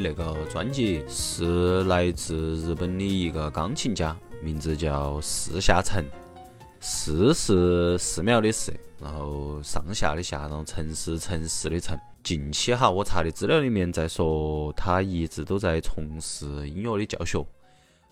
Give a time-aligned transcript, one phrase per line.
[0.00, 6.04] 的那个专辑是来自日本的一个钢琴家，名字叫四下城。
[6.80, 11.98] 四是寺庙的寺，然后上下的下，然后城市城市的城。
[12.22, 17.44] 近期哈，我查的资料里面在说他一直都在从事音乐的教学。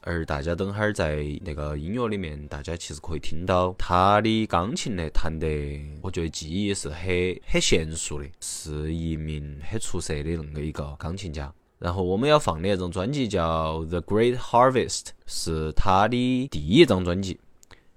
[0.05, 7.06] 而大家等会儿在那个音乐里面，大家其实可以听到他的钢琴呢弹得，我觉得技艺是很
[7.47, 11.53] 很娴熟的，是一名很出色的那么一个钢琴家。
[11.82, 17.41] 然后我们要放的那张专辑叫《The Great Harvest》，是他的第一张专辑。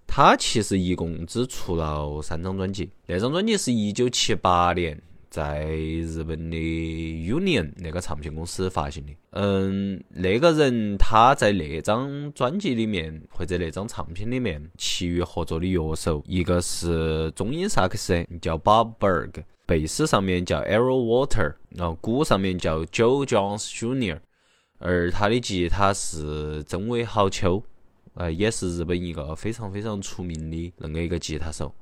[0.07, 4.99] 他其实一共只出了三张专辑，那张专辑是一九七八年。
[5.29, 9.11] 在日本的 Union 那个唱片公司发行的。
[9.31, 24.19] 嗯，那个人他在那张专辑里面或者那张唱片里面，其余合作的乐手，一个是中音萨克斯叫 Bob Berg，贝斯上面叫 Arrow Water，然后鼓上面叫 Joe Jones Jr.，
[24.77, 27.63] 而他的吉他是真尾好秋，
[28.13, 31.73] 呃，也是日本一个非常非常出名的恁个一个吉他手。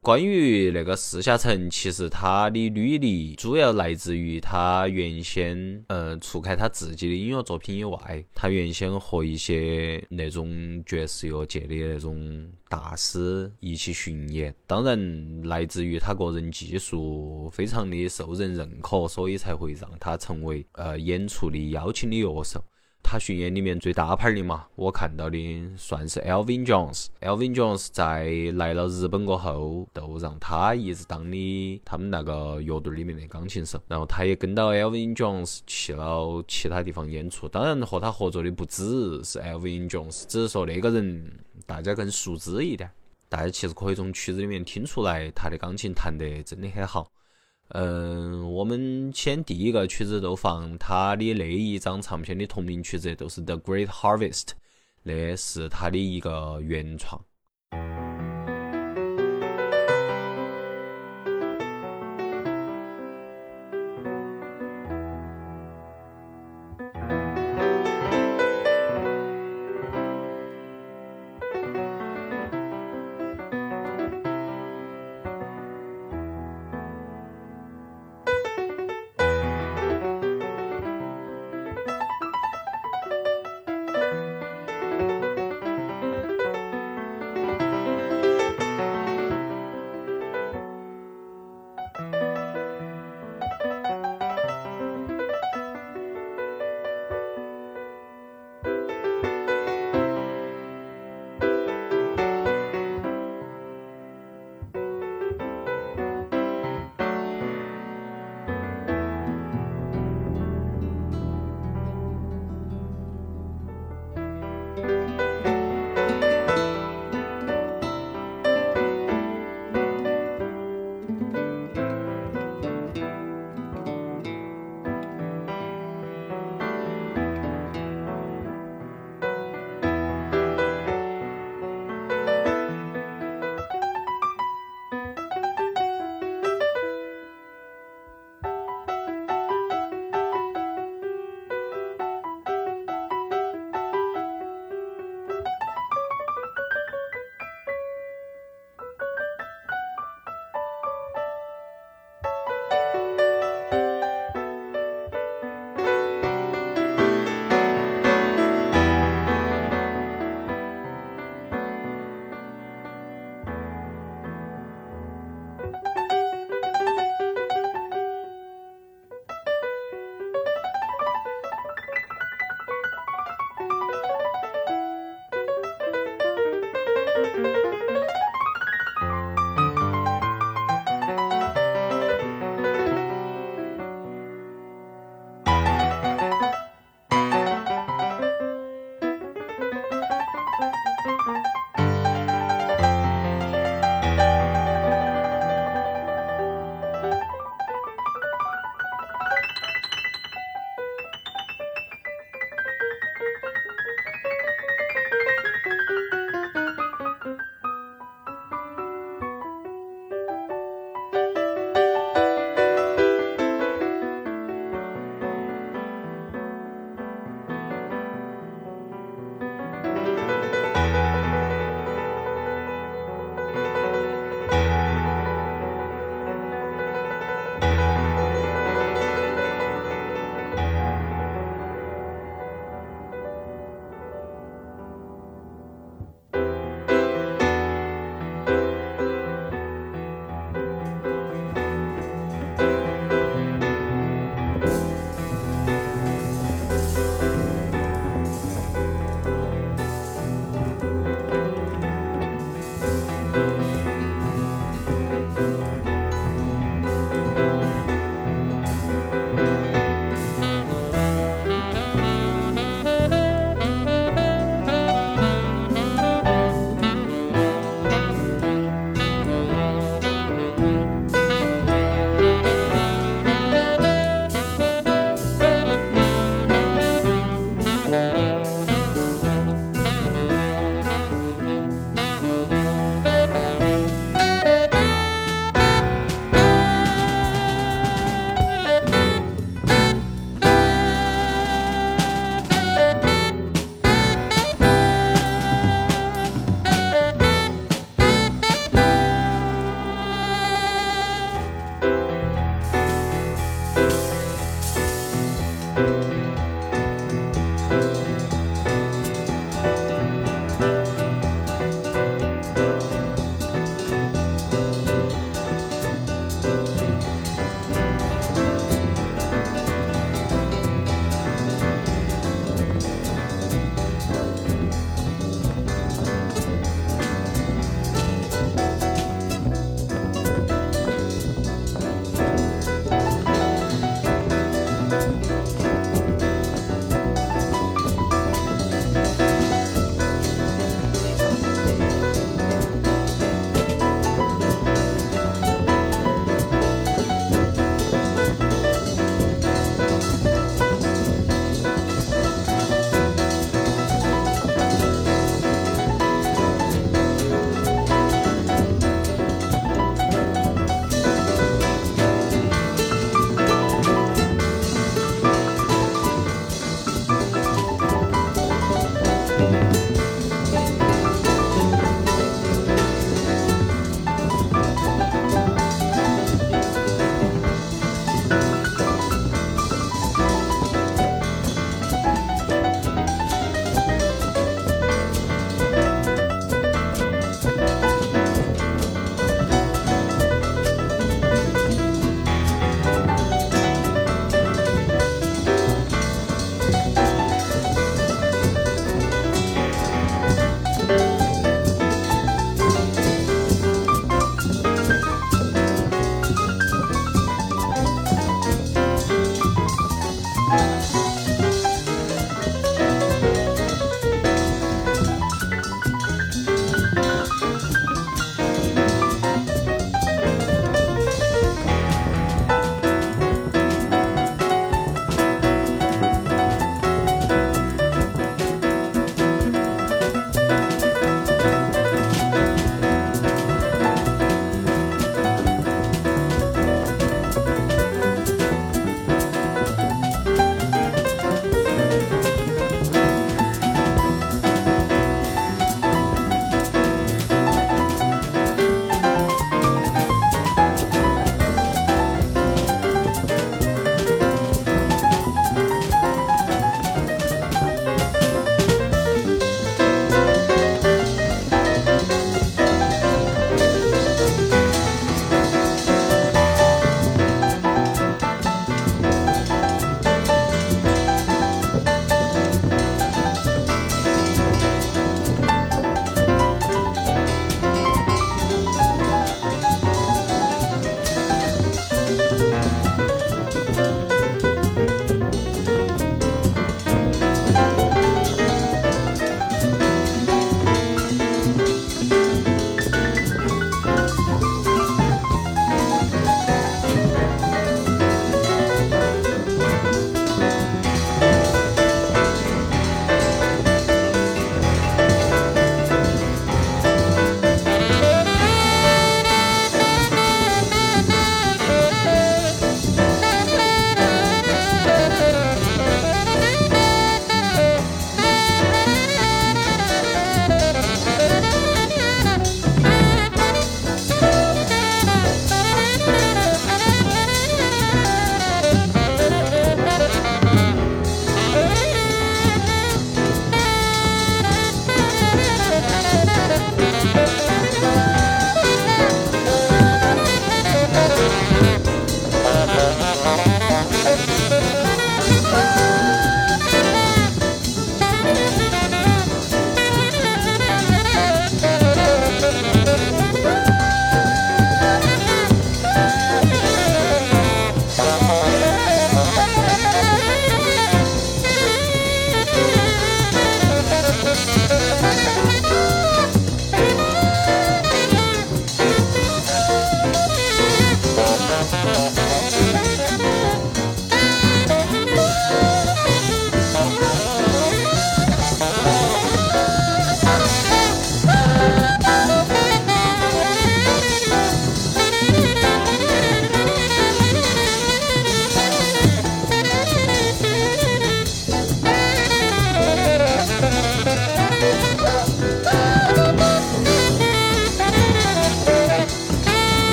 [0.00, 14.54] 关于那个四下城，其实他的履历主要来自于他原先，呃，除开他自己的音乐作品以外，他原先和一些那种爵士乐界的那种大师一起巡演。
[14.66, 22.62] 当然，来自于他个人技术非常的受人认可，所以才会让他成为呃演出的邀请的乐手。
[23.10, 27.06] 他巡演里面最大牌的嘛，我看到的算是 Elvin Jones。
[27.22, 33.80] Elvin Jones 在来了日本过后，都让他一直当的他们那个乐队里面的钢琴手。
[33.88, 37.48] 然后他也跟到 Elvin Jones 去了其他地方演出。
[37.48, 41.32] 当然和他合作的不只是 Elvin Jones，只是说那个人
[41.64, 42.90] 大家更熟知一点。
[43.30, 47.10] 大家其实可以从曲子里面听出来，他的钢琴弹得真的很好。
[47.68, 54.42] 嗯，我们先第一个曲子都放他的那一张唱片的同名曲子，都是《The Great Harvest》，
[55.02, 57.22] 那是他的一个原创。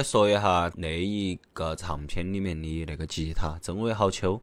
[0.00, 4.42] 来说一下那一个唱片里面的那个吉他真伪好秋。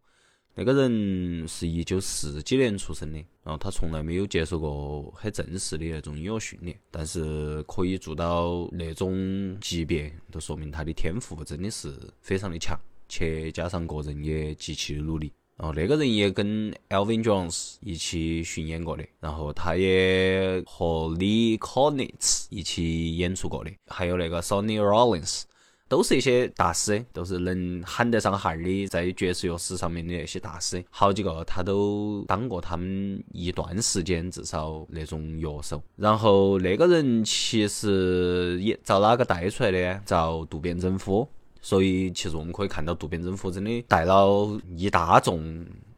[0.53, 15.33] 那个人是一九四几年出生的，然后他从来没有接受过很正式的那种音乐训练，但是可以做到那种级别，就说明他的天赋真的是非常的强，且加上个人也极其努力。
[15.57, 25.43] 然后那个人也跟 Elvin Jones 一起巡演过的，然后他也和 Lee Konitz 一起演出过的，还有那个 Sonny Rollins。
[25.89, 35.81] 都是一些大师，都是能喊得上号的，在爵士乐史上面的那些大师，好几个他都当过他们一段时间，至少那种乐手。
[35.95, 40.01] 然后那个人其实也遭哪个带出来的？
[40.03, 41.25] 遭渡边真夫。
[41.67, 45.43] 所以其实我们可以看到，渡边真夫真的带了一大众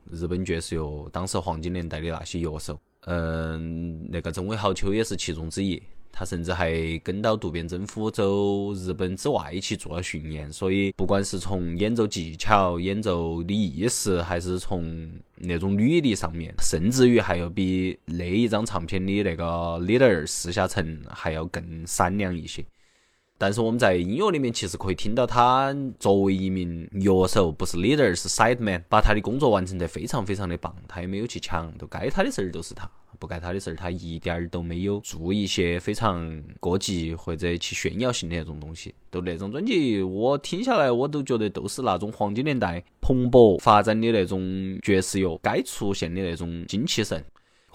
[0.09, 2.79] 日本爵士乐当时黄金年代的那些乐手。
[3.05, 5.79] 嗯，那个真尾好秋也是其中之一。
[6.11, 19.45] 他甚至还跟到渡边真夫走日本之外去做了巡演，所以不管是从演奏技巧、演奏的意识，还是从那种履历上面，甚至于还要比那一张唱片的那个
[19.81, 22.65] leader 四下城还要更闪亮一些。
[23.39, 32.87] 但是我们在音乐里面其实可以听到他作为一名乐手，不是 leader 是 side man，把他的工作完成得非常非常的棒，他也没有去抢，都该他的事儿都是他。
[33.17, 38.93] 不该他的事儿，他一点儿都没有做一些非常过激或者去炫耀性的那种东西。
[39.09, 47.21] 都那种专辑，我听下来，我都觉得都是那种黄金年代蓬勃发展的那种爵士乐该出现的那种精气神。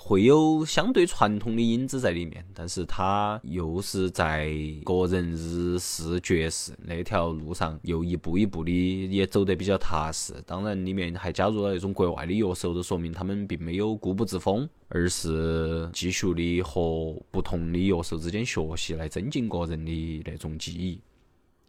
[0.07, 4.51] 会有相对传统的影子在里面，但是他又是在
[4.85, 8.71] 个人日式爵士那条路上又一步一步的
[9.09, 10.35] 也走得比较踏实。
[10.45, 21.01] 当然，里面还加入了那种国外的乐手，就说明他们并没有固步自封，而是继续的和不同的乐手之间学习，来增进个人的那种技艺。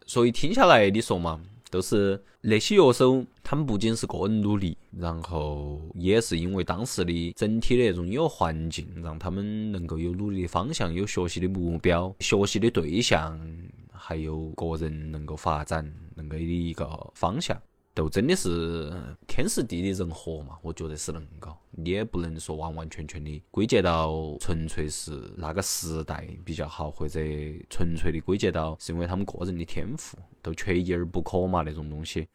[0.04, 1.40] 所以听下来，你说嘛？
[1.76, 13.38] 就是那些乐手，他们不仅是个人努力，然后也是因为当时的整体的那种音乐环境，让他们能够有努力的方向，有学习的目标、学习的对象，
[13.92, 17.60] 还有个人能够发展能够的一个方向。
[17.96, 18.92] 都真的是
[19.26, 27.18] 天时地利人和嘛，我觉得是恁个，你也不能说完完全全的归结到纯粹是那个时代比较好，或者
[27.70, 32.28] 纯粹的归结到是因为他们个人的天赋，都缺一而不可嘛那种东西。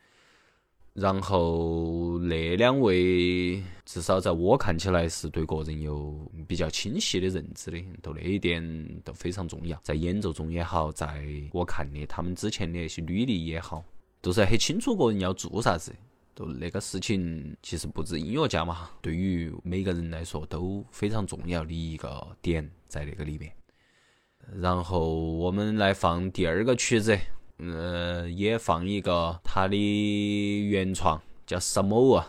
[0.94, 13.86] 然后那两位至少在我看起来是对个人有比较清晰的认知的，都那一点都非常重要，在演奏中也好，在我看的他们之前的那些履历也好。
[14.22, 15.92] 都是很清楚个人要做啥子，
[16.36, 23.52] 都那个事情其实不止音乐家嘛，对于每个人来说都非常重要的一个点在那个里面。
[24.60, 27.18] 然后我们来放第二个曲子，
[27.58, 29.76] 嗯，也放一个他的
[30.68, 32.24] 原创，叫什么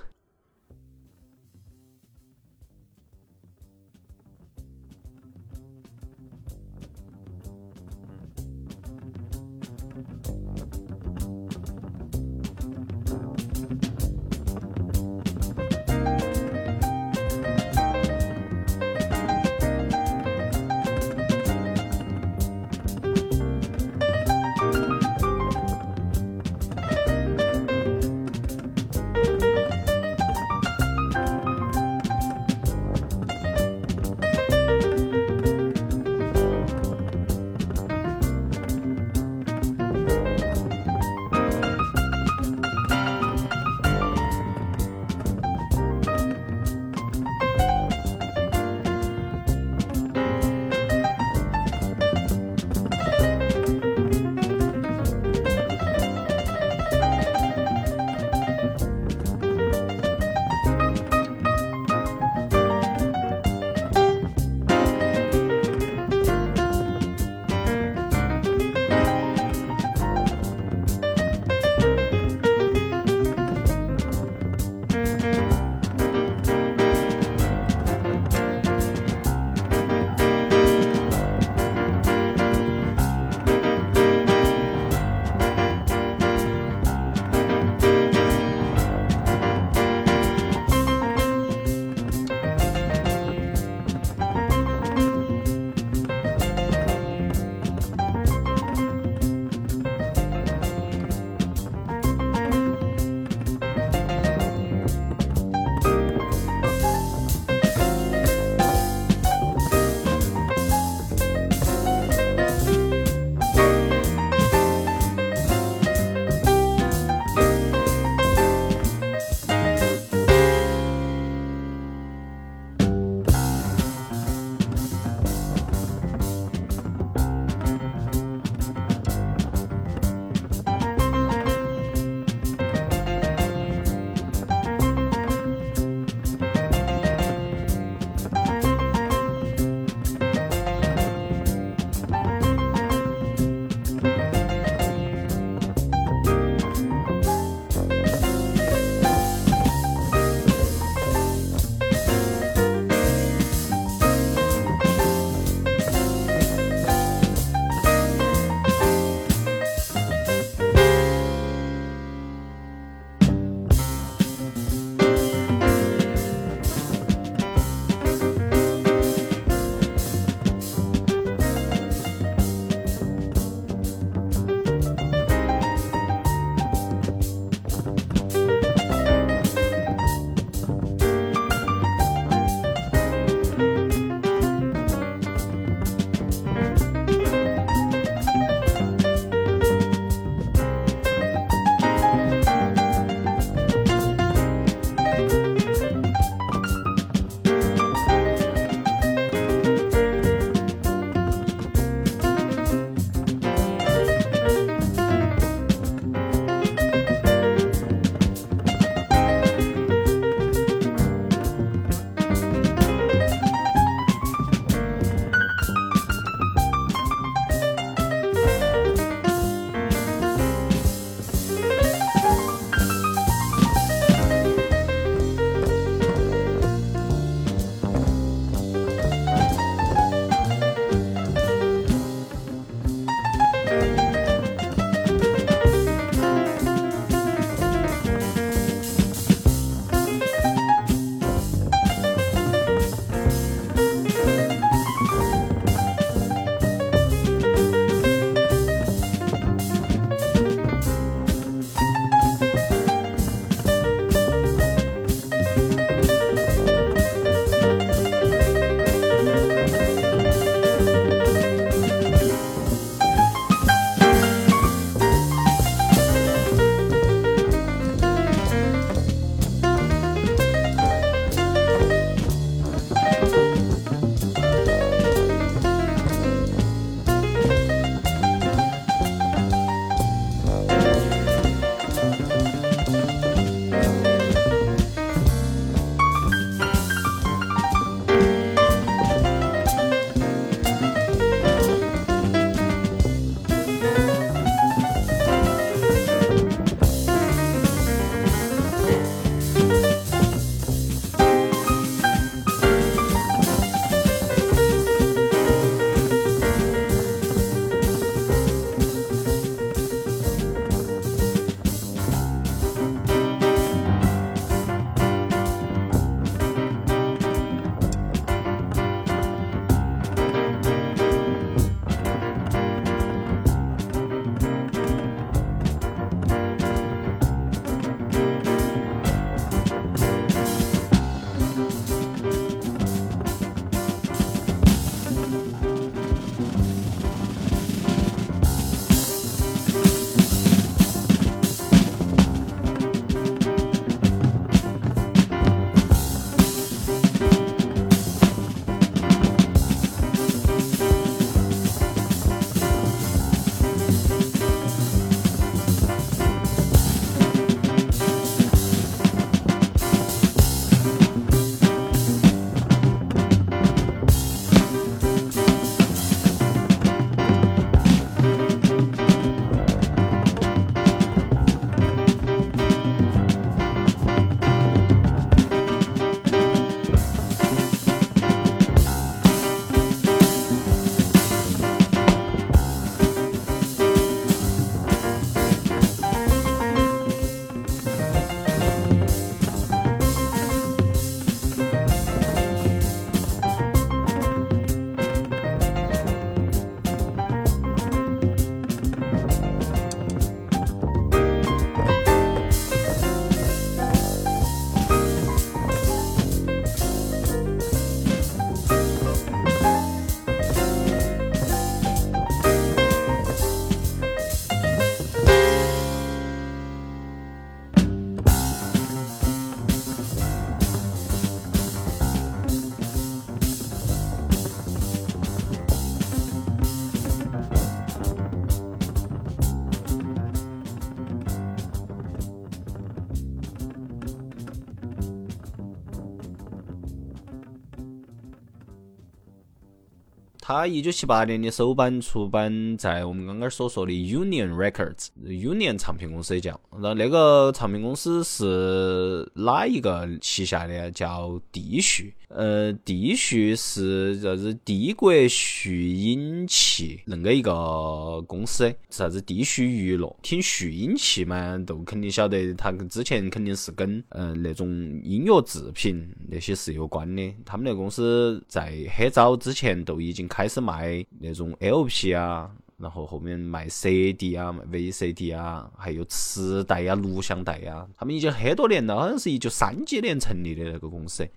[440.63, 446.61] 他一九七八年的首版出版在我们刚刚所说的 Union Records，Union 唱片公司也叫。
[446.79, 450.89] 那那个唱片公司是哪一个旗下的？
[450.93, 452.15] 叫帝旭。
[452.35, 460.17] 呃，帝旭是啥子帝国旭音器恁个一个公司，啥子帝旭娱乐。
[460.23, 464.69] 听旭音器嘛，都肯定晓得，他之前肯定是跟呃那种
[465.05, 467.35] 音乐制品那些是有关的。
[467.45, 470.23] 他们那公司在很早之前都已经。
[470.33, 477.87] 开始卖那种 LP 啊，然后后面卖 CD 啊、VCD 啊，还有磁带呀、录像带呀。
[477.99, 481.29] 他们已经很多年了，好像是一九三几年成立的那个公司。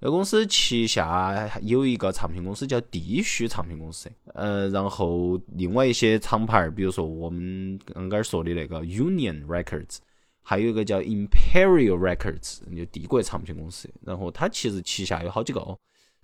[0.00, 9.98] 那公司旗下有一个唱片公司叫帝旭唱片公司，呃，然后另外一些厂牌，比如说我们刚刚说的那个 Union Records，
[10.42, 13.90] 还有一个叫 Imperial Records，就帝国唱片公司。
[14.02, 15.60] 然后它其实旗下有好几个。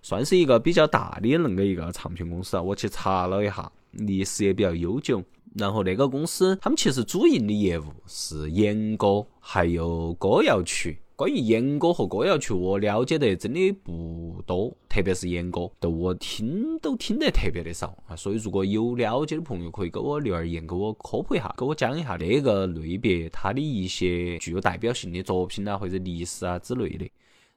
[0.02, 5.20] 算是一个比较大的恁个一个唱片公司啊，我去查了一下，历史也比较悠久。
[5.56, 10.96] 然后那个公司，他们其实主营的业务是演歌，还有歌谣曲。
[11.16, 18.14] 关于演歌和歌谣曲，我了解的真的不多，特别是演歌，都我听都听得特别的少啊。
[18.14, 27.10] 所以如果有了解的朋友，可以给我留言，给我科普一下，给我讲一下那个类别它的一些具有代表性的作品啊，或者历史啊之类的。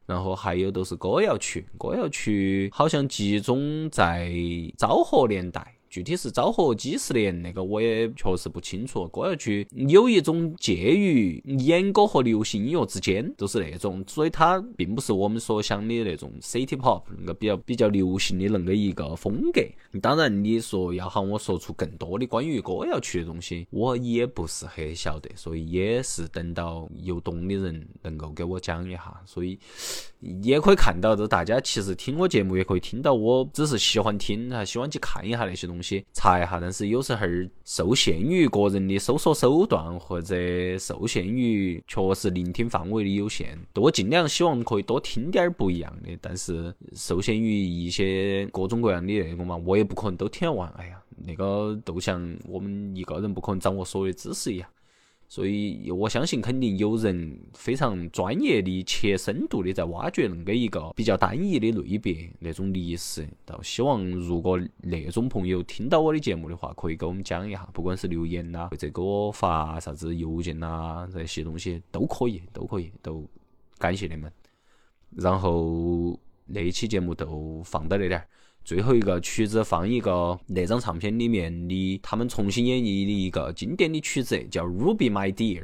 [0.06, 4.34] 然后还有都是歌谣曲，歌谣曲好像集中在
[4.78, 5.76] 昭和年代。
[5.90, 9.08] 具体是昭和几十年，那个我也确实不清楚。
[9.08, 19.62] 歌谣曲有一种介于演歌和流行音乐之间，都是那种，所以它并不是我们所想的那种 city pop 那个比较比较流行的那个一个风格。
[20.00, 29.00] 当然，你说要喊我说出更多的关于歌谣曲的东西，我也不是很晓得，所以也是等到有懂的人能够给我讲一下。
[29.26, 29.58] 所以
[30.44, 35.79] 也可以看到，这大家其实听我节目也可以听到，我只是喜欢听啊，喜欢去看一下那些东西。
[35.80, 37.26] 东西查一下，但是有时候
[37.64, 40.36] 受限于个人的搜索手段，或者
[40.78, 46.10] 受限于确实聆听范围的有限，我尽量希望可以多听点儿不一样的。
[46.20, 50.70] 但是受限于一些各种各样的那个嘛，我也不可能都听完。
[50.78, 54.70] 哎呀，那个就像我们一个人不可能掌握所有的知识一样。
[55.32, 63.30] 所以我相信，肯定有人非常专业的、且深度的在挖掘那个一个比较单一的类别那种历史。
[63.46, 73.24] 到希望，如果那种朋友听到我的节目的话，可以给我们讲一下，不管是留言呐，或者给我发啥子邮件呐，这些东西都可以，都可以，都
[73.78, 74.32] 感谢你们。
[75.12, 78.28] 然后那一期节目就放到那点儿。
[78.70, 85.62] 最后一个曲子放一个那张唱片里面的他们重新演绎的一个经典的曲子，叫《Ruby My Dear》。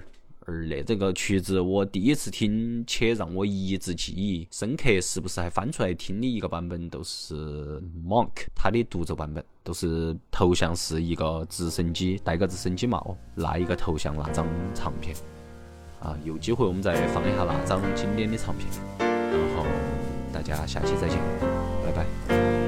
[0.47, 15.15] 而那这个曲子我第一次听且让我一直记忆深刻，是不是还翻出来听的一个版本，都是 Monk 他的独奏版本，都是头像是一个直升机，戴个直升机帽，那一个头像那张唱片。
[15.99, 18.67] 啊，有机会我们再放一下那张经典的唱片。
[18.97, 19.63] 然后
[20.33, 21.19] 大家下期再见，
[21.85, 22.64] 拜拜。